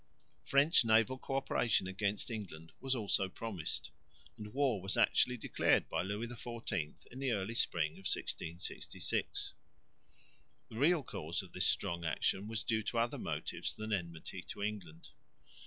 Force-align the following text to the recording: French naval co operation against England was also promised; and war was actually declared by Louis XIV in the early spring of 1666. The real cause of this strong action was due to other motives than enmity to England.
French 0.43 0.83
naval 0.83 1.19
co 1.19 1.35
operation 1.35 1.85
against 1.85 2.31
England 2.31 2.71
was 2.79 2.95
also 2.95 3.29
promised; 3.29 3.91
and 4.35 4.51
war 4.51 4.81
was 4.81 4.97
actually 4.97 5.37
declared 5.37 5.87
by 5.89 6.01
Louis 6.01 6.25
XIV 6.25 6.95
in 7.11 7.19
the 7.19 7.31
early 7.33 7.53
spring 7.53 7.91
of 7.91 8.09
1666. 8.11 9.53
The 10.69 10.77
real 10.79 11.03
cause 11.03 11.43
of 11.43 11.51
this 11.53 11.67
strong 11.67 12.03
action 12.03 12.47
was 12.47 12.63
due 12.63 12.81
to 12.81 12.97
other 12.97 13.19
motives 13.19 13.75
than 13.75 13.93
enmity 13.93 14.41
to 14.47 14.63
England. 14.63 15.09